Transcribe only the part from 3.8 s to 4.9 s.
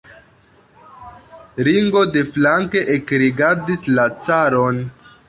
la caron.